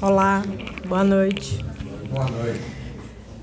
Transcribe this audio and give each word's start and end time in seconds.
Olá, 0.00 0.44
boa 0.86 1.02
noite. 1.02 1.58
Boa 2.08 2.30
noite. 2.30 2.60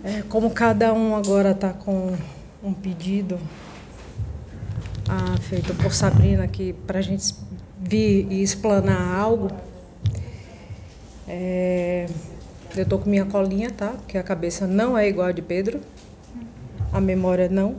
É, 0.02 0.22
como 0.30 0.50
cada 0.52 0.94
um 0.94 1.14
agora 1.14 1.52
está 1.52 1.74
com 1.74 2.16
um 2.64 2.74
pedido 2.74 3.38
ah, 5.10 5.36
feito 5.42 5.76
por 5.76 5.94
Sabrina 5.94 6.46
aqui 6.46 6.72
para 6.72 7.00
a 7.00 7.02
gente 7.02 7.36
vir 7.78 8.32
e 8.32 8.42
explanar 8.42 9.20
algo, 9.20 9.52
é, 11.28 12.06
eu 12.74 12.84
estou 12.84 13.00
com 13.00 13.10
minha 13.10 13.26
colinha, 13.26 13.70
tá? 13.70 13.90
Porque 13.90 14.18
a 14.18 14.24
cabeça 14.24 14.66
não 14.66 14.98
é 14.98 15.10
igual 15.10 15.28
a 15.28 15.34
de 15.34 15.42
Pedro, 15.42 15.82
a 16.94 17.02
memória 17.02 17.50
não, 17.50 17.76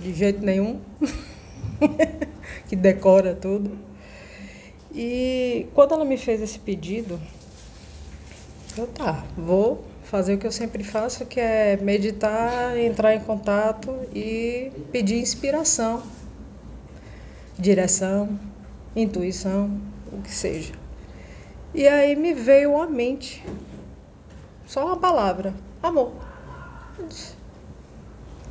de 0.00 0.12
jeito 0.12 0.44
nenhum, 0.44 0.80
que 2.68 2.74
decora 2.74 3.32
tudo. 3.32 3.78
E 4.92 5.68
quando 5.72 5.94
ela 5.94 6.04
me 6.04 6.16
fez 6.16 6.42
esse 6.42 6.58
pedido, 6.58 7.20
eu 8.76 8.86
tá, 8.86 9.24
vou 9.36 9.84
fazer 10.04 10.34
o 10.34 10.38
que 10.38 10.46
eu 10.46 10.52
sempre 10.52 10.82
faço, 10.82 11.26
que 11.26 11.40
é 11.40 11.76
meditar, 11.76 12.76
entrar 12.76 13.14
em 13.14 13.20
contato 13.20 13.94
e 14.14 14.70
pedir 14.90 15.18
inspiração, 15.18 16.02
direção, 17.58 18.38
intuição, 18.94 19.70
o 20.12 20.22
que 20.22 20.30
seja. 20.30 20.72
E 21.74 21.88
aí 21.88 22.14
me 22.16 22.34
veio 22.34 22.80
à 22.80 22.86
mente 22.86 23.44
só 24.66 24.86
uma 24.86 24.96
palavra, 24.96 25.54
amor. 25.82 26.12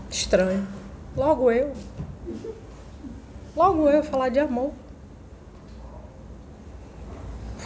Estranho. 0.09 0.67
Logo 1.15 1.51
eu. 1.51 1.73
Logo 3.55 3.89
eu 3.89 4.03
falar 4.03 4.29
de 4.29 4.39
amor. 4.39 4.71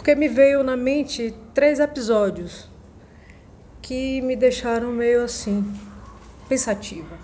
Porque 0.06 0.14
me 0.14 0.28
veio 0.28 0.62
na 0.62 0.76
mente 0.76 1.34
três 1.52 1.80
episódios 1.80 2.68
que 3.82 4.20
me 4.20 4.36
deixaram 4.36 4.92
meio 4.92 5.24
assim, 5.24 5.68
pensativa. 6.48 7.18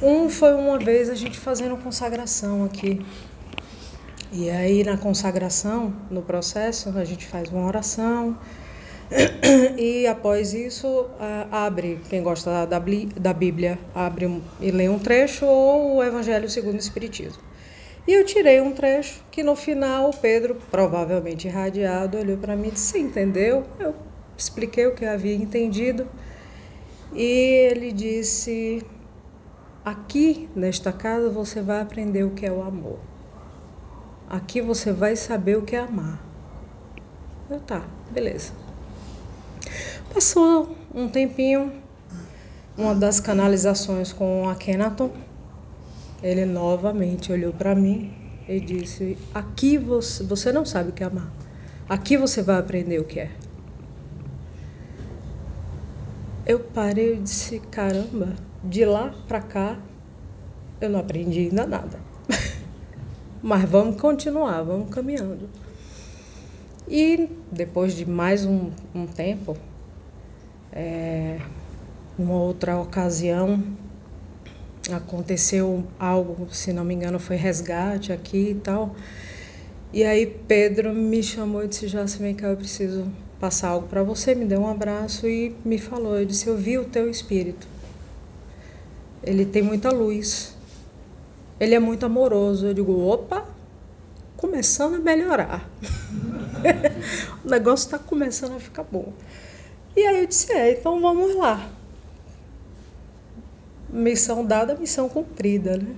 Um 0.00 0.30
foi 0.30 0.54
uma 0.54 0.78
vez 0.78 1.10
a 1.10 1.16
gente 1.16 1.36
fazendo 1.36 1.76
consagração 1.76 2.64
aqui. 2.64 3.04
E 4.30 4.48
aí 4.48 4.84
na 4.84 4.96
consagração, 4.96 5.92
no 6.08 6.22
processo, 6.22 6.96
a 6.96 7.04
gente 7.04 7.26
faz 7.26 7.48
uma 7.48 7.66
oração 7.66 8.38
e 9.76 10.06
após 10.06 10.54
isso 10.54 11.06
abre, 11.50 11.98
quem 12.08 12.22
gosta 12.22 12.64
da 12.66 13.32
Bíblia, 13.34 13.80
abre 13.92 14.40
e 14.60 14.70
lê 14.70 14.88
um 14.88 15.00
trecho 15.00 15.44
ou 15.44 15.96
o 15.96 16.04
Evangelho 16.04 16.48
segundo 16.48 16.76
o 16.76 16.78
Espiritismo. 16.78 17.42
E 18.08 18.12
eu 18.14 18.24
tirei 18.24 18.58
um 18.58 18.72
trecho 18.72 19.22
que 19.30 19.42
no 19.42 19.54
final 19.54 20.08
o 20.08 20.16
Pedro, 20.16 20.56
provavelmente 20.70 21.46
irradiado, 21.46 22.16
olhou 22.16 22.38
para 22.38 22.56
mim 22.56 22.68
e 22.68 22.70
disse: 22.70 22.98
entendeu? 22.98 23.64
Eu 23.78 23.94
expliquei 24.34 24.86
o 24.86 24.94
que 24.94 25.04
eu 25.04 25.10
havia 25.10 25.34
entendido. 25.34 26.08
E 27.12 27.68
ele 27.70 27.92
disse: 27.92 28.82
Aqui 29.84 30.48
nesta 30.56 30.90
casa 30.90 31.28
você 31.28 31.60
vai 31.60 31.82
aprender 31.82 32.24
o 32.24 32.30
que 32.30 32.46
é 32.46 32.50
o 32.50 32.62
amor. 32.62 32.98
Aqui 34.30 34.62
você 34.62 34.90
vai 34.90 35.14
saber 35.14 35.58
o 35.58 35.62
que 35.62 35.76
é 35.76 35.80
amar. 35.80 36.18
Eu, 37.50 37.60
tá, 37.60 37.84
beleza. 38.10 38.52
Passou 40.14 40.74
um 40.94 41.10
tempinho, 41.10 41.70
uma 42.74 42.94
das 42.94 43.20
canalizações 43.20 44.14
com 44.14 44.48
a 44.48 44.54
Kenaton 44.54 45.27
ele 46.22 46.44
novamente 46.44 47.32
olhou 47.32 47.52
para 47.52 47.74
mim 47.74 48.12
e 48.48 48.60
disse: 48.60 49.16
Aqui 49.34 49.78
você, 49.78 50.24
você 50.24 50.52
não 50.52 50.64
sabe 50.64 50.90
o 50.90 50.92
que 50.92 51.02
é 51.02 51.06
amar. 51.06 51.32
Aqui 51.88 52.16
você 52.16 52.42
vai 52.42 52.58
aprender 52.58 52.98
o 52.98 53.04
que 53.04 53.20
é. 53.20 53.30
Eu 56.46 56.60
parei 56.60 57.14
e 57.14 57.18
disse: 57.18 57.60
Caramba, 57.60 58.34
de 58.64 58.84
lá 58.84 59.14
para 59.26 59.40
cá 59.40 59.78
eu 60.80 60.88
não 60.88 61.00
aprendi 61.00 61.40
ainda 61.40 61.66
nada. 61.66 62.00
Mas 63.42 63.68
vamos 63.68 64.00
continuar, 64.00 64.62
vamos 64.62 64.90
caminhando. 64.90 65.48
E 66.88 67.28
depois 67.52 67.94
de 67.94 68.08
mais 68.08 68.44
um, 68.44 68.70
um 68.94 69.06
tempo, 69.06 69.56
é, 70.72 71.38
uma 72.18 72.34
outra 72.34 72.78
ocasião, 72.78 73.62
aconteceu 74.94 75.84
algo, 75.98 76.48
se 76.52 76.72
não 76.72 76.84
me 76.84 76.94
engano, 76.94 77.18
foi 77.18 77.36
resgate 77.36 78.12
aqui 78.12 78.50
e 78.50 78.54
tal. 78.54 78.94
E 79.92 80.04
aí 80.04 80.26
Pedro 80.26 80.92
me 80.94 81.22
chamou 81.22 81.64
e 81.64 81.68
disse: 81.68 81.88
Jasmine, 81.88 82.34
cá, 82.34 82.48
eu 82.48 82.56
preciso 82.56 83.10
passar 83.40 83.68
algo 83.68 83.88
para 83.88 84.02
você. 84.02 84.34
Me 84.34 84.44
deu 84.44 84.60
um 84.60 84.68
abraço 84.68 85.26
e 85.26 85.54
me 85.64 85.78
falou: 85.78 86.18
Eu 86.18 86.26
disse, 86.26 86.46
eu 86.46 86.56
vi 86.56 86.78
o 86.78 86.84
teu 86.84 87.08
espírito. 87.10 87.66
Ele 89.22 89.44
tem 89.44 89.62
muita 89.62 89.90
luz. 89.90 90.54
Ele 91.58 91.74
é 91.74 91.78
muito 91.78 92.04
amoroso. 92.04 92.66
Eu 92.66 92.74
digo: 92.74 93.00
opa, 93.06 93.46
começando 94.36 94.96
a 94.96 94.98
melhorar. 94.98 95.68
o 97.44 97.48
negócio 97.48 97.86
está 97.86 97.98
começando 97.98 98.56
a 98.56 98.60
ficar 98.60 98.84
bom. 98.84 99.12
E 99.96 100.06
aí 100.06 100.20
eu 100.20 100.26
disse: 100.26 100.52
é, 100.52 100.72
então 100.72 101.00
vamos 101.00 101.34
lá 101.34 101.77
missão 103.98 104.44
dada, 104.44 104.74
missão 104.74 105.08
cumprida, 105.08 105.76
né? 105.76 105.94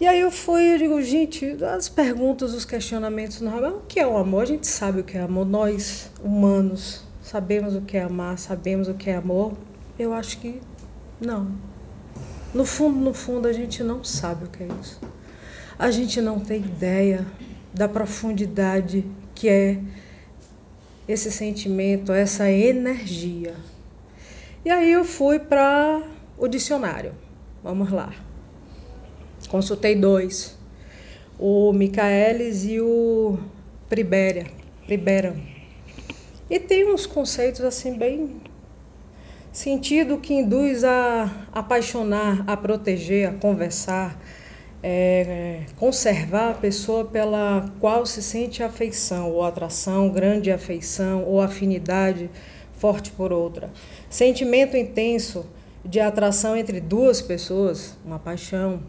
E 0.00 0.06
aí 0.06 0.20
eu 0.20 0.30
fui, 0.30 0.74
eu 0.74 0.78
digo, 0.78 1.02
gente, 1.02 1.56
as 1.64 1.88
perguntas, 1.88 2.52
os 2.52 2.64
questionamentos, 2.64 3.40
o 3.40 3.80
que 3.86 4.00
é 4.00 4.06
o 4.06 4.16
amor? 4.16 4.42
A 4.42 4.46
gente 4.46 4.66
sabe 4.66 5.00
o 5.00 5.04
que 5.04 5.16
é 5.16 5.20
amor, 5.20 5.46
nós, 5.46 6.10
humanos, 6.22 7.04
sabemos 7.22 7.76
o 7.76 7.80
que 7.80 7.96
é 7.96 8.02
amar, 8.02 8.38
sabemos 8.38 8.88
o 8.88 8.94
que 8.94 9.08
é 9.08 9.16
amor? 9.16 9.52
Eu 9.98 10.12
acho 10.12 10.38
que 10.38 10.60
não. 11.20 11.52
No 12.52 12.64
fundo, 12.64 12.98
no 12.98 13.14
fundo, 13.14 13.46
a 13.46 13.52
gente 13.52 13.82
não 13.82 14.02
sabe 14.02 14.44
o 14.44 14.48
que 14.48 14.64
é 14.64 14.68
isso. 14.80 15.00
A 15.78 15.90
gente 15.90 16.20
não 16.20 16.40
tem 16.40 16.60
ideia 16.60 17.24
da 17.72 17.88
profundidade 17.88 19.04
que 19.34 19.48
é 19.48 19.78
esse 21.08 21.30
sentimento, 21.30 22.12
essa 22.12 22.50
energia. 22.50 23.54
E 24.64 24.70
aí 24.70 24.92
eu 24.92 25.04
fui 25.04 25.38
para 25.38 26.02
o 26.36 26.48
dicionário. 26.48 27.12
Vamos 27.62 27.90
lá. 27.90 28.12
Consultei 29.48 29.94
dois. 29.94 30.56
O 31.38 31.72
Michaelis 31.72 32.64
e 32.64 32.80
o 32.80 33.38
Pribéria. 33.88 34.46
Pribera. 34.86 35.36
E 36.48 36.60
tem 36.60 36.92
uns 36.92 37.06
conceitos 37.06 37.62
assim 37.62 37.96
bem 37.96 38.40
sentido 39.54 40.18
que 40.18 40.34
induz 40.34 40.82
a 40.82 41.30
apaixonar, 41.52 42.44
a 42.46 42.56
proteger, 42.56 43.28
a 43.28 43.32
conversar, 43.32 44.20
é, 44.82 45.60
conservar 45.78 46.50
a 46.50 46.54
pessoa 46.54 47.04
pela 47.04 47.72
qual 47.80 48.04
se 48.04 48.22
sente 48.22 48.62
afeição 48.62 49.30
ou 49.30 49.44
atração, 49.44 50.10
grande 50.10 50.50
afeição 50.50 51.24
ou 51.24 51.40
afinidade 51.40 52.28
forte 52.76 53.10
por 53.12 53.32
outra. 53.32 53.70
Sentimento 54.10 54.76
intenso 54.76 55.46
de 55.84 56.00
atração 56.00 56.56
entre 56.56 56.80
duas 56.80 57.20
pessoas, 57.20 57.96
uma 58.04 58.18
paixão, 58.18 58.80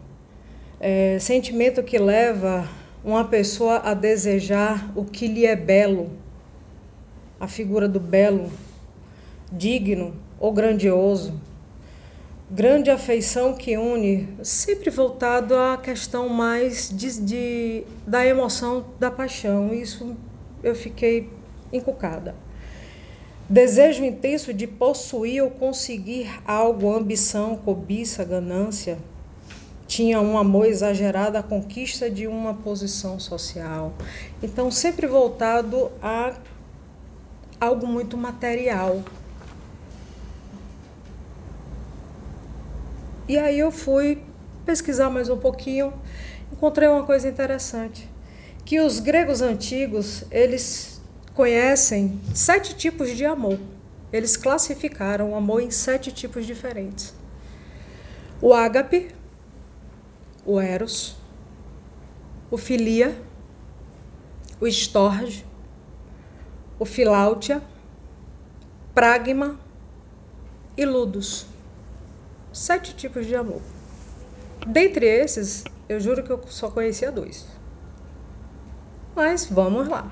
é, 0.80 1.18
sentimento 1.18 1.82
que 1.82 1.98
leva 1.98 2.68
uma 3.04 3.24
pessoa 3.24 3.78
a 3.84 3.94
desejar 3.94 4.90
o 4.96 5.04
que 5.04 5.28
lhe 5.28 5.46
é 5.46 5.54
belo, 5.54 6.10
a 7.38 7.46
figura 7.46 7.86
do 7.86 8.00
belo, 8.00 8.50
digno 9.52 10.14
ou 10.40 10.52
grandioso. 10.52 11.34
Grande 12.50 12.90
afeição 12.90 13.54
que 13.54 13.76
une, 13.76 14.28
sempre 14.42 14.88
voltado 14.88 15.56
à 15.56 15.76
questão 15.76 16.28
mais 16.28 16.88
de, 16.88 17.20
de 17.20 17.84
da 18.06 18.24
emoção 18.24 18.84
da 19.00 19.10
paixão. 19.10 19.74
Isso 19.74 20.16
eu 20.62 20.74
fiquei 20.74 21.28
encucada. 21.72 22.34
Desejo 23.48 24.04
intenso 24.04 24.52
de 24.52 24.66
possuir 24.66 25.40
ou 25.40 25.50
conseguir 25.50 26.28
algo, 26.44 26.92
ambição, 26.92 27.56
cobiça, 27.56 28.24
ganância. 28.24 28.98
Tinha 29.86 30.20
um 30.20 30.36
amor 30.36 30.66
exagerado 30.66 31.38
à 31.38 31.42
conquista 31.44 32.10
de 32.10 32.26
uma 32.26 32.54
posição 32.54 33.20
social. 33.20 33.92
Então, 34.42 34.68
sempre 34.68 35.06
voltado 35.06 35.92
a 36.02 36.34
algo 37.60 37.86
muito 37.86 38.16
material. 38.16 39.04
E 43.28 43.38
aí 43.38 43.60
eu 43.60 43.70
fui 43.70 44.22
pesquisar 44.64 45.08
mais 45.08 45.28
um 45.28 45.38
pouquinho, 45.38 45.92
encontrei 46.52 46.88
uma 46.88 47.04
coisa 47.04 47.28
interessante, 47.28 48.08
que 48.64 48.80
os 48.80 48.98
gregos 48.98 49.40
antigos, 49.40 50.24
eles 50.32 50.95
conhecem 51.36 52.18
sete 52.34 52.74
tipos 52.74 53.10
de 53.10 53.26
amor. 53.26 53.60
Eles 54.10 54.36
classificaram 54.38 55.32
o 55.32 55.36
amor 55.36 55.60
em 55.60 55.70
sete 55.70 56.10
tipos 56.10 56.46
diferentes: 56.46 57.14
o 58.40 58.54
ágape, 58.54 59.14
o 60.46 60.58
eros, 60.58 61.14
o 62.50 62.56
filia, 62.56 63.14
o 64.58 64.66
estorge, 64.66 65.44
o 66.78 66.86
Filáutia, 66.86 67.62
Pragma 68.94 69.60
e 70.76 70.86
Ludus. 70.86 71.46
Sete 72.50 72.96
tipos 72.96 73.26
de 73.26 73.36
amor. 73.36 73.60
Dentre 74.66 75.04
esses, 75.04 75.64
eu 75.86 76.00
juro 76.00 76.22
que 76.22 76.30
eu 76.30 76.42
só 76.48 76.70
conhecia 76.70 77.12
dois. 77.12 77.46
Mas 79.14 79.44
vamos 79.44 79.86
lá. 79.86 80.10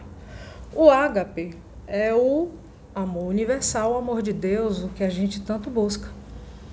O 0.76 0.90
ágape 0.90 1.54
é 1.86 2.12
o 2.12 2.48
amor 2.92 3.28
universal, 3.28 3.92
o 3.92 3.96
amor 3.96 4.22
de 4.22 4.32
Deus, 4.32 4.82
o 4.82 4.88
que 4.88 5.04
a 5.04 5.08
gente 5.08 5.40
tanto 5.40 5.70
busca. 5.70 6.08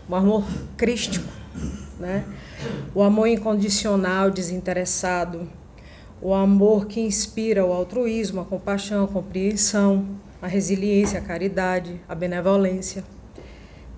O 0.09 0.15
amor 0.15 0.44
crístico, 0.75 1.31
né? 2.00 2.25
O 2.95 3.03
amor 3.03 3.27
incondicional, 3.27 4.31
desinteressado, 4.31 5.48
o 6.19 6.33
amor 6.33 6.88
que 6.88 7.00
inspira 7.00 7.63
o 7.63 7.71
altruísmo, 7.71 8.42
a 8.42 8.45
compaixão, 8.45 9.03
a 9.03 9.07
compreensão, 9.07 10.07
a 10.42 10.47
resiliência, 10.47 11.19
a 11.19 11.21
caridade, 11.21 12.01
a 12.09 12.15
benevolência, 12.15 13.04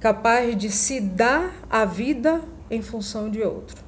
capaz 0.01 0.57
de 0.57 0.69
se 0.69 0.99
dar 0.99 1.55
a 1.69 1.85
vida 1.85 2.41
em 2.69 2.81
função 2.81 3.29
de 3.29 3.41
outro. 3.41 3.81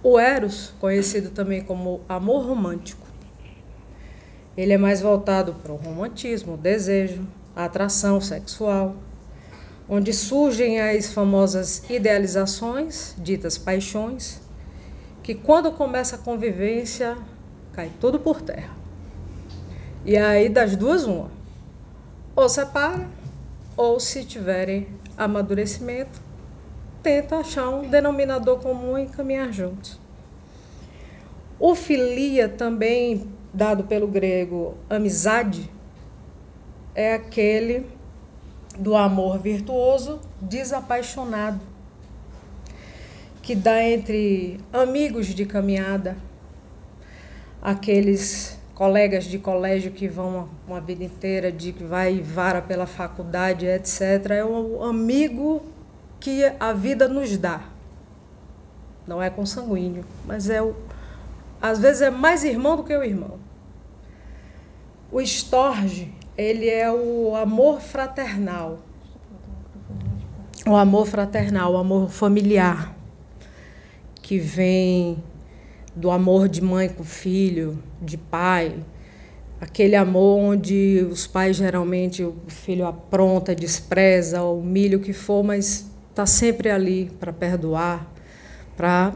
O 0.00 0.16
Eros, 0.16 0.72
conhecido 0.78 1.30
também 1.30 1.60
como 1.60 2.02
amor 2.08 2.46
romântico, 2.46 3.07
ele 4.58 4.72
é 4.72 4.76
mais 4.76 5.00
voltado 5.00 5.54
para 5.54 5.72
o 5.72 5.76
romantismo, 5.76 6.54
o 6.54 6.56
desejo, 6.56 7.24
a 7.54 7.66
atração 7.66 8.20
sexual, 8.20 8.96
onde 9.88 10.12
surgem 10.12 10.80
as 10.80 11.12
famosas 11.12 11.88
idealizações, 11.88 13.14
ditas 13.18 13.56
paixões, 13.56 14.40
que 15.22 15.32
quando 15.32 15.70
começa 15.70 16.16
a 16.16 16.18
convivência, 16.18 17.16
cai 17.72 17.88
tudo 18.00 18.18
por 18.18 18.42
terra. 18.42 18.74
E 20.04 20.16
aí 20.16 20.48
das 20.48 20.74
duas 20.74 21.04
uma, 21.04 21.30
ou 22.34 22.48
separa, 22.48 23.06
ou 23.76 24.00
se 24.00 24.24
tiverem 24.24 24.88
amadurecimento, 25.16 26.20
tenta 27.00 27.36
achar 27.36 27.68
um 27.68 27.88
denominador 27.88 28.58
comum 28.58 28.98
e 28.98 29.06
caminhar 29.06 29.52
juntos. 29.52 30.00
O 31.60 31.76
filia, 31.76 32.48
também 32.48 33.37
dado 33.52 33.84
pelo 33.84 34.06
grego 34.06 34.74
amizade, 34.88 35.70
é 36.94 37.14
aquele 37.14 37.86
do 38.78 38.96
amor 38.96 39.38
virtuoso 39.38 40.20
desapaixonado, 40.40 41.60
que 43.42 43.54
dá 43.54 43.82
entre 43.82 44.60
amigos 44.72 45.26
de 45.26 45.44
caminhada, 45.44 46.16
aqueles 47.62 48.58
colegas 48.74 49.24
de 49.24 49.38
colégio 49.38 49.90
que 49.90 50.06
vão 50.06 50.48
uma 50.66 50.80
vida 50.80 51.02
inteira, 51.02 51.50
de 51.50 51.72
que 51.72 51.82
vai 51.82 52.14
e 52.14 52.20
vara 52.20 52.62
pela 52.62 52.86
faculdade, 52.86 53.66
etc. 53.66 54.30
É 54.30 54.44
um 54.44 54.84
amigo 54.84 55.62
que 56.20 56.44
a 56.60 56.72
vida 56.72 57.08
nos 57.08 57.36
dá. 57.36 57.62
Não 59.06 59.20
é 59.22 59.30
consanguíneo, 59.30 60.04
mas 60.26 60.48
é 60.48 60.62
o, 60.62 60.76
às 61.60 61.78
vezes 61.78 62.02
é 62.02 62.10
mais 62.10 62.44
irmão 62.44 62.76
do 62.76 62.84
que 62.84 62.96
o 62.96 63.02
irmão. 63.02 63.38
O 65.10 65.20
estorge, 65.20 66.12
ele 66.36 66.68
é 66.68 66.90
o 66.92 67.34
amor 67.34 67.80
fraternal. 67.80 68.78
O 70.66 70.76
amor 70.76 71.06
fraternal, 71.06 71.72
o 71.72 71.76
amor 71.76 72.10
familiar, 72.10 72.94
que 74.20 74.38
vem 74.38 75.16
do 75.96 76.10
amor 76.10 76.48
de 76.48 76.62
mãe 76.62 76.88
com 76.88 77.02
filho, 77.02 77.82
de 78.00 78.16
pai, 78.16 78.74
aquele 79.60 79.96
amor 79.96 80.38
onde 80.38 81.06
os 81.10 81.26
pais 81.26 81.56
geralmente 81.56 82.22
o 82.22 82.34
filho 82.46 82.86
apronta, 82.86 83.54
despreza, 83.54 84.42
humilha 84.42 84.96
o 84.96 85.00
que 85.00 85.12
for, 85.12 85.42
mas 85.42 85.86
está 86.10 86.26
sempre 86.26 86.70
ali 86.70 87.10
para 87.18 87.32
perdoar, 87.32 88.06
para 88.76 89.12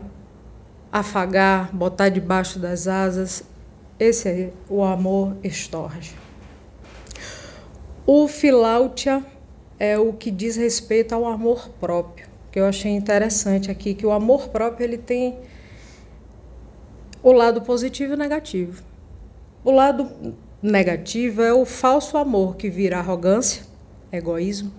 afagar, 0.93 1.75
botar 1.75 2.11
debaixo 2.11 2.59
das 2.59 2.87
asas. 2.87 3.43
Esse 3.99 4.29
é 4.29 4.51
o 4.69 4.85
amor 4.85 5.35
estorge. 5.43 6.15
O 8.07 8.29
filáutia 8.29 9.25
é 9.79 9.99
o 9.99 10.13
que 10.13 10.31
diz 10.31 10.57
respeito 10.57 11.15
ao 11.15 11.27
amor 11.27 11.71
próprio, 11.81 12.27
que 12.51 12.61
eu 12.61 12.67
achei 12.67 12.93
interessante 12.93 13.71
aqui, 13.71 13.95
que 13.95 14.05
o 14.05 14.13
amor 14.13 14.49
próprio 14.49 14.85
ele 14.85 14.99
tem 14.99 15.39
o 17.23 17.33
lado 17.33 17.63
positivo 17.63 18.15
e 18.15 18.17
negativo. 18.17 18.83
O 19.65 19.71
lado 19.71 20.35
negativo 20.61 21.43
é 21.43 21.53
o 21.53 21.65
falso 21.65 22.19
amor 22.19 22.57
que 22.57 22.69
vira 22.69 22.99
arrogância, 22.99 23.63
egoísmo, 24.11 24.73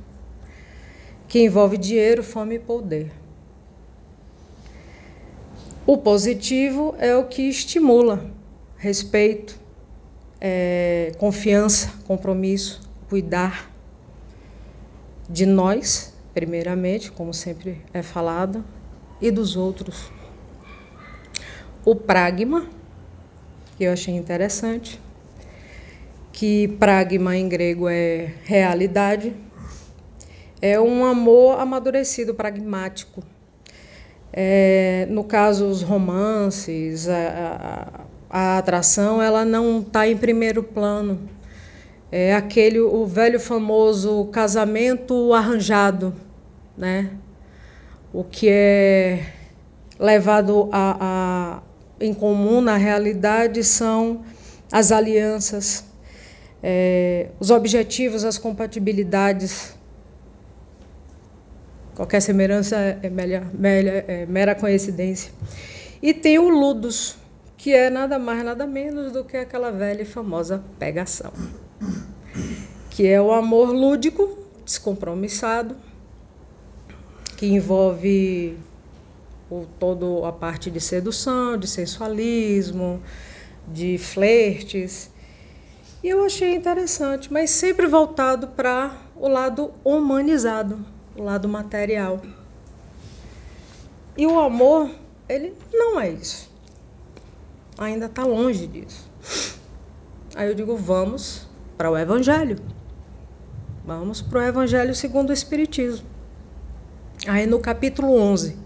que 1.28 1.40
envolve 1.40 1.78
dinheiro, 1.78 2.22
fome 2.22 2.56
e 2.56 2.60
poder. 2.60 3.23
O 5.86 5.98
positivo 5.98 6.96
é 6.98 7.14
o 7.14 7.26
que 7.26 7.42
estimula 7.42 8.32
respeito, 8.78 9.60
é, 10.40 11.12
confiança, 11.18 11.92
compromisso, 12.08 12.90
cuidar 13.10 13.70
de 15.30 15.46
nós, 15.46 16.14
primeiramente, 16.34 17.12
como 17.12 17.34
sempre 17.34 17.82
é 17.94 18.02
falado, 18.02 18.64
e 19.20 19.30
dos 19.30 19.58
outros. 19.58 20.10
O 21.84 21.94
pragma, 21.94 22.66
que 23.78 23.84
eu 23.84 23.92
achei 23.92 24.16
interessante, 24.16 24.98
que 26.32 26.70
pragma 26.80 27.36
em 27.36 27.50
grego 27.50 27.90
é 27.90 28.36
realidade, 28.46 29.36
é 30.62 30.80
um 30.80 31.04
amor 31.04 31.60
amadurecido, 31.60 32.34
pragmático. 32.34 33.33
É, 34.36 35.06
no 35.12 35.24
caso, 35.24 35.68
os 35.68 35.84
romances, 35.84 37.08
a, 37.08 38.08
a, 38.30 38.56
a 38.56 38.58
atração, 38.58 39.22
ela 39.22 39.46
não 39.46 39.80
está 39.80 40.08
em 40.08 40.18
primeiro 40.18 40.64
plano. 40.64 41.20
É 42.12 42.34
aquele, 42.34 42.80
o 42.80 43.06
velho 43.06 43.40
famoso 43.40 44.26
casamento 44.26 45.34
arranjado, 45.34 46.14
né? 46.76 47.12
O 48.12 48.24
que 48.24 48.48
é 48.50 49.24
levado 50.00 50.68
a, 50.72 50.98
a, 51.00 52.04
em 52.04 52.14
comum 52.14 52.60
na 52.60 52.76
realidade 52.76 53.64
são 53.64 54.24
as 54.72 54.92
alianças, 54.92 55.86
é, 56.62 57.28
os 57.40 57.52
objetivos, 57.52 58.24
as 58.24 58.38
compatibilidades 58.40 59.76
Qualquer 61.96 62.22
semelhança 62.22 62.76
é, 62.76 63.10
melhor, 63.10 63.46
melhor, 63.54 64.04
é 64.08 64.26
mera 64.26 64.56
coincidência. 64.56 65.32
E 66.02 66.14
tem 66.14 66.40
o 66.40 66.50
Ludus, 66.50 67.16
que 67.56 67.72
é 67.72 67.90
nada 67.90 68.18
mais, 68.18 68.44
nada 68.44 68.66
menos 68.66 69.12
do 69.12 69.24
que 69.24 69.38
aquela 69.38 69.72
velha 69.72 70.02
e 70.02 70.06
famosa 70.06 70.64
pegação. 70.80 71.32
Que 72.90 73.08
é 73.08 73.22
o 73.22 73.32
amor 73.32 73.72
lúdico, 73.72 74.38
descompromissado, 74.66 75.76
que 77.38 77.46
envolve 77.46 78.58
o, 79.52 79.66
toda 79.80 80.28
a 80.28 80.32
parte 80.32 80.72
de 80.72 80.82
sedução, 80.82 81.58
de 81.58 81.68
sensualismo, 81.68 83.02
de 83.68 84.00
flertes. 84.00 85.12
E 86.04 86.10
eu 86.10 86.26
achei 86.26 86.56
interessante, 86.56 87.32
mas 87.32 87.52
sempre 87.52 87.86
voltado 87.86 88.48
para 88.48 88.98
o 89.16 89.28
lado 89.28 89.72
humanizado 89.86 90.93
o 91.16 91.24
lado 91.24 91.48
material. 91.48 92.22
E 94.18 94.26
o 94.28 94.40
amor, 94.40 94.90
ele 95.28 95.54
não 95.72 96.00
é 96.00 96.10
isso. 96.10 96.50
Ainda 97.78 98.06
está 98.06 98.24
longe 98.24 98.68
disso. 98.68 99.10
Aí 100.36 100.48
eu 100.48 100.56
digo, 100.56 100.76
vamos 100.76 101.48
para 101.78 101.90
o 101.90 101.98
Evangelho. 101.98 102.60
Vamos 103.86 104.22
para 104.22 104.40
o 104.40 104.44
Evangelho 104.44 104.96
segundo 104.96 105.30
o 105.32 105.34
Espiritismo. 105.34 106.06
Aí 107.28 107.46
no 107.46 107.60
capítulo 107.60 108.16
11, 108.16 108.58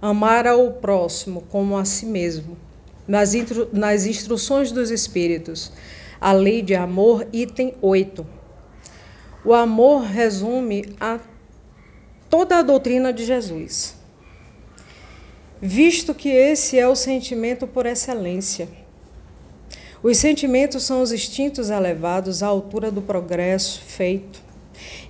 amar 0.00 0.46
ao 0.46 0.72
próximo 0.72 1.42
como 1.42 1.76
a 1.76 1.84
si 1.84 2.06
mesmo. 2.06 2.56
Nas, 3.06 3.32
nas 3.72 4.06
instruções 4.06 4.70
dos 4.70 4.90
Espíritos, 4.90 5.72
a 6.20 6.32
lei 6.32 6.62
de 6.62 6.74
amor, 6.74 7.26
item 7.32 7.74
8. 7.82 8.24
O 9.44 9.52
amor 9.52 10.02
resume 10.02 10.94
a 11.00 11.18
toda 12.32 12.56
a 12.56 12.62
doutrina 12.62 13.12
de 13.12 13.26
Jesus, 13.26 13.94
visto 15.60 16.14
que 16.14 16.30
esse 16.30 16.78
é 16.78 16.88
o 16.88 16.96
sentimento 16.96 17.66
por 17.66 17.84
excelência. 17.84 18.70
Os 20.02 20.16
sentimentos 20.16 20.82
são 20.84 21.02
os 21.02 21.12
instintos 21.12 21.68
elevados 21.68 22.42
à 22.42 22.46
altura 22.46 22.90
do 22.90 23.02
progresso 23.02 23.82
feito. 23.82 24.40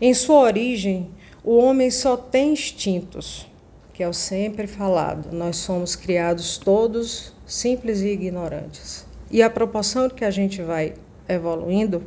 Em 0.00 0.12
sua 0.12 0.40
origem, 0.40 1.10
o 1.44 1.58
homem 1.58 1.92
só 1.92 2.16
tem 2.16 2.54
instintos, 2.54 3.46
que 3.94 4.02
é 4.02 4.08
o 4.08 4.12
sempre 4.12 4.66
falado. 4.66 5.32
Nós 5.32 5.58
somos 5.58 5.94
criados 5.94 6.58
todos 6.58 7.32
simples 7.46 8.00
e 8.00 8.08
ignorantes. 8.08 9.06
E 9.30 9.44
a 9.44 9.48
proporção 9.48 10.10
que 10.10 10.24
a 10.24 10.30
gente 10.32 10.60
vai 10.60 10.94
evoluindo, 11.28 12.02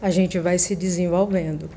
a 0.00 0.08
gente 0.08 0.38
vai 0.38 0.56
se 0.56 0.76
desenvolvendo. 0.76 1.68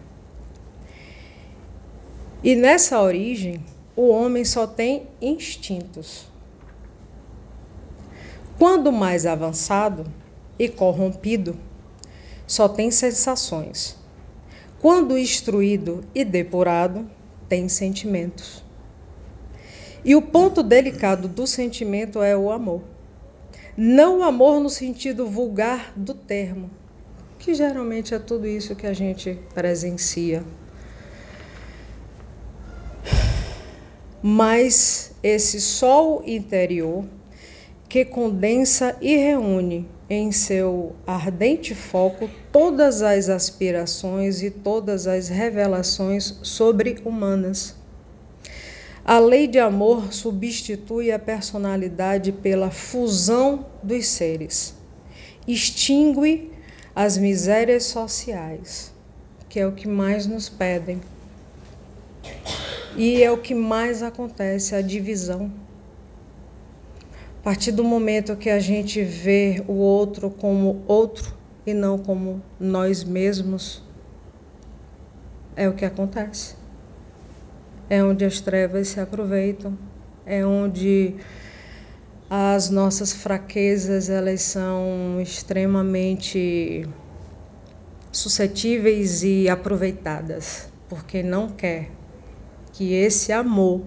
E 2.42 2.56
nessa 2.56 3.02
origem, 3.02 3.62
o 3.98 4.08
homem 4.08 4.46
só 4.46 4.66
tem 4.66 5.08
instintos. 5.22 6.26
Quando 8.58 8.94
mais 8.94 9.26
avançado 9.26 10.06
e 10.58 10.70
corrompido, 10.70 11.58
só 12.48 12.70
tem 12.70 12.92
sensações. 12.92 13.98
Quando 14.80 15.18
instruído 15.18 16.06
e 16.16 16.24
depurado, 16.24 17.10
tem 17.50 17.68
sentimentos. 17.68 18.64
E 20.06 20.16
o 20.16 20.22
ponto 20.22 20.64
delicado 20.64 21.28
do 21.28 21.46
sentimento 21.46 22.22
é 22.22 22.38
o 22.38 22.50
amor. 22.52 22.82
Não 23.76 24.20
o 24.20 24.24
amor 24.24 24.62
no 24.62 24.70
sentido 24.70 25.28
vulgar 25.28 25.92
do 25.94 26.14
termo, 26.14 26.70
que 27.38 27.54
geralmente 27.54 28.14
é 28.14 28.20
tudo 28.20 28.48
isso 28.48 28.76
que 28.78 28.88
a 28.88 28.94
gente 28.94 29.38
presencia 29.54 30.42
mas 34.22 35.12
esse 35.24 35.62
sol 35.62 36.22
interior 36.26 37.06
que 37.88 38.06
condensa 38.06 38.96
e 39.02 39.16
reúne 39.16 39.88
em 40.10 40.32
seu 40.32 40.96
ardente 41.06 41.76
foco 41.76 42.30
todas 42.52 43.02
as 43.02 43.30
aspirações 43.30 44.42
e 44.42 44.50
todas 44.50 45.08
as 45.08 45.30
revelações 45.30 46.40
sobre-humanas. 46.42 47.76
A 49.06 49.18
lei 49.18 49.48
de 49.48 49.58
amor 49.58 50.14
substitui 50.14 51.12
a 51.12 51.18
personalidade 51.18 52.32
pela 52.32 52.70
fusão 52.70 53.66
dos 53.82 54.08
seres, 54.08 54.76
extingue 55.48 56.52
as 56.96 57.18
misérias 57.18 57.86
sociais, 57.86 58.92
que 59.48 59.60
é 59.60 59.66
o 59.66 59.72
que 59.72 59.88
mais 59.88 60.28
nos 60.28 60.50
pedem. 60.50 61.02
E 63.00 63.24
é 63.24 63.32
o 63.32 63.38
que 63.38 63.56
mais 63.56 64.04
acontece, 64.04 64.76
a 64.76 64.82
divisão. 64.82 65.50
A 67.40 67.42
partir 67.42 67.72
do 67.72 67.82
momento 67.82 68.36
que 68.36 68.50
a 68.50 68.60
gente 68.60 69.02
vê 69.02 69.64
o 69.70 69.72
outro 69.72 70.30
como 70.30 70.84
outro 70.86 71.34
e 71.66 71.74
não 71.74 71.98
como 71.98 72.42
nós 72.60 73.06
mesmos, 73.06 73.82
é 75.56 75.70
o 75.70 75.74
que 75.74 75.86
acontece. 75.86 76.56
É 77.90 78.04
onde 78.04 78.26
as 78.26 78.42
trevas 78.42 78.90
se 78.90 79.00
aproveitam, 79.00 79.78
é 80.26 80.46
onde 80.46 81.16
as 82.30 82.70
nossas 82.70 83.14
fraquezas 83.14 84.10
elas 84.10 84.42
são 84.42 85.22
extremamente 85.22 86.86
suscetíveis 88.12 89.24
e 89.24 89.48
aproveitadas, 89.48 90.68
porque 90.90 91.24
não 91.24 91.48
quer 91.48 91.98
que 92.80 92.94
esse 92.94 93.34
amor, 93.34 93.82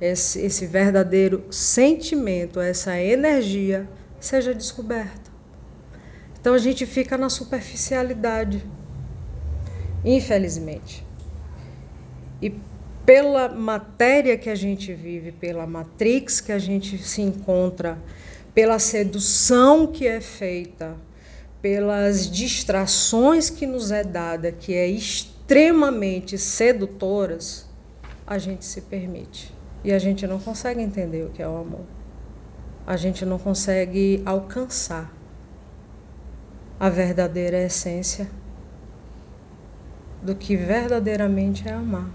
esse, 0.00 0.40
esse 0.40 0.66
verdadeiro 0.66 1.44
sentimento, 1.52 2.58
essa 2.58 3.00
energia 3.00 3.88
seja 4.18 4.52
descoberta. 4.52 5.30
Então 6.40 6.52
a 6.52 6.58
gente 6.58 6.84
fica 6.84 7.16
na 7.16 7.28
superficialidade, 7.28 8.66
infelizmente. 10.04 11.06
E 12.42 12.52
pela 13.06 13.48
matéria 13.48 14.36
que 14.36 14.50
a 14.50 14.56
gente 14.56 14.92
vive, 14.92 15.30
pela 15.30 15.64
matrix 15.64 16.40
que 16.40 16.50
a 16.50 16.58
gente 16.58 16.98
se 16.98 17.22
encontra, 17.22 17.96
pela 18.52 18.80
sedução 18.80 19.86
que 19.86 20.08
é 20.08 20.20
feita, 20.20 20.96
pelas 21.62 22.28
distrações 22.28 23.48
que 23.48 23.64
nos 23.64 23.92
é 23.92 24.02
dada, 24.02 24.50
que 24.50 24.74
é 24.74 24.88
extremamente 24.88 25.39
extremamente 25.50 26.38
sedutoras, 26.38 27.66
a 28.24 28.38
gente 28.38 28.64
se 28.64 28.82
permite. 28.82 29.52
E 29.82 29.90
a 29.90 29.98
gente 29.98 30.24
não 30.24 30.38
consegue 30.38 30.80
entender 30.80 31.24
o 31.24 31.30
que 31.30 31.42
é 31.42 31.48
o 31.48 31.56
amor. 31.56 31.84
A 32.86 32.96
gente 32.96 33.26
não 33.26 33.36
consegue 33.36 34.22
alcançar 34.24 35.12
a 36.78 36.88
verdadeira 36.88 37.60
essência 37.60 38.30
do 40.22 40.36
que 40.36 40.54
verdadeiramente 40.54 41.68
é 41.68 41.72
amar. 41.72 42.08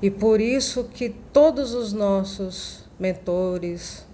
E 0.00 0.12
por 0.12 0.40
isso 0.40 0.84
que 0.84 1.10
todos 1.32 1.74
os 1.74 1.92
nossos 1.92 2.84
mentores, 2.96 4.06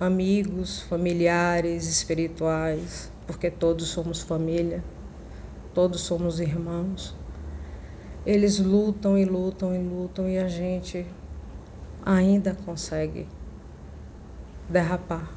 amigos, 0.00 0.80
familiares 0.80 1.86
espirituais, 1.86 3.12
porque 3.26 3.50
todos 3.50 3.88
somos 3.88 4.22
família, 4.22 4.82
todos 5.76 6.00
somos 6.00 6.40
irmãos. 6.40 7.14
Eles 8.24 8.58
lutam 8.58 9.18
e 9.18 9.26
lutam 9.26 9.74
e 9.74 9.78
lutam 9.78 10.26
e 10.26 10.38
a 10.38 10.48
gente 10.48 11.04
ainda 12.02 12.56
consegue 12.64 13.28
derrapar, 14.70 15.30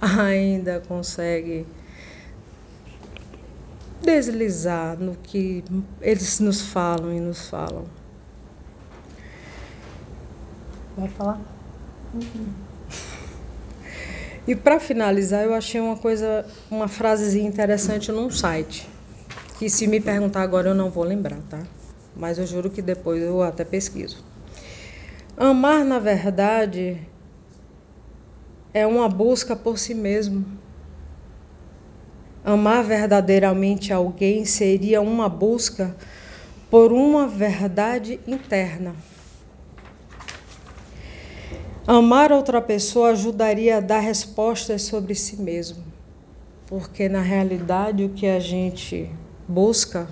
ainda 0.00 0.80
consegue 0.88 1.66
deslizar 4.00 4.98
no 4.98 5.16
que 5.16 5.62
eles 6.00 6.40
nos 6.40 6.62
falam 6.62 7.12
e 7.12 7.20
nos 7.20 7.50
falam. 7.50 7.84
Vai 10.96 11.08
falar? 11.08 11.40
Uhum. 12.14 12.52
E 14.48 14.56
para 14.56 14.80
finalizar, 14.80 15.44
eu 15.44 15.52
achei 15.52 15.78
uma 15.78 15.96
coisa, 15.96 16.46
uma 16.70 16.88
frasezinha 16.88 17.46
interessante 17.46 18.10
num 18.10 18.30
site 18.30 18.90
que 19.62 19.70
se 19.70 19.86
me 19.86 20.00
perguntar 20.00 20.42
agora 20.42 20.70
eu 20.70 20.74
não 20.74 20.90
vou 20.90 21.04
lembrar, 21.04 21.38
tá? 21.48 21.62
Mas 22.16 22.36
eu 22.36 22.44
juro 22.44 22.68
que 22.68 22.82
depois 22.82 23.22
eu 23.22 23.40
até 23.42 23.64
pesquiso. 23.64 24.24
Amar, 25.36 25.84
na 25.84 26.00
verdade, 26.00 27.00
é 28.74 28.84
uma 28.84 29.08
busca 29.08 29.54
por 29.54 29.78
si 29.78 29.94
mesmo. 29.94 30.44
Amar 32.44 32.82
verdadeiramente 32.82 33.92
alguém 33.92 34.44
seria 34.44 35.00
uma 35.00 35.28
busca 35.28 35.94
por 36.68 36.92
uma 36.92 37.28
verdade 37.28 38.18
interna. 38.26 38.96
Amar 41.86 42.32
outra 42.32 42.60
pessoa 42.60 43.10
ajudaria 43.10 43.76
a 43.76 43.80
dar 43.80 44.00
respostas 44.00 44.82
sobre 44.82 45.14
si 45.14 45.36
mesmo, 45.36 45.84
porque 46.66 47.08
na 47.08 47.20
realidade 47.20 48.02
o 48.02 48.08
que 48.08 48.26
a 48.26 48.40
gente 48.40 49.08
busca 49.48 50.08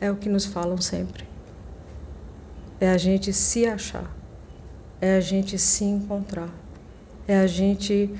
é 0.00 0.10
o 0.10 0.16
que 0.16 0.28
nos 0.28 0.44
falam 0.44 0.78
sempre. 0.78 1.24
É 2.80 2.90
a 2.90 2.98
gente 2.98 3.32
se 3.32 3.66
achar, 3.66 4.10
é 5.00 5.16
a 5.16 5.20
gente 5.20 5.58
se 5.58 5.84
encontrar, 5.84 6.50
é 7.26 7.38
a 7.38 7.46
gente 7.46 8.10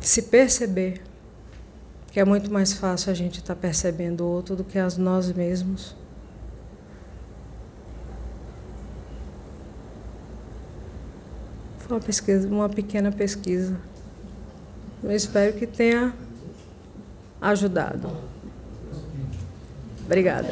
se 0.00 0.22
perceber 0.22 1.02
que 2.10 2.18
é 2.18 2.24
muito 2.24 2.50
mais 2.50 2.72
fácil 2.72 3.12
a 3.12 3.14
gente 3.14 3.38
estar 3.38 3.54
tá 3.54 3.60
percebendo 3.60 4.22
o 4.22 4.28
outro 4.28 4.56
do 4.56 4.64
que 4.64 4.78
as 4.78 4.96
nós 4.96 5.30
mesmos. 5.30 5.94
Foi 11.78 11.96
uma 11.96 12.02
pesquisa, 12.02 12.48
uma 12.48 12.68
pequena 12.68 13.12
pesquisa. 13.12 13.76
Eu 15.02 15.12
espero 15.12 15.52
que 15.56 15.66
tenha 15.66 16.12
ajudado. 17.40 18.10
Obrigada. 20.06 20.48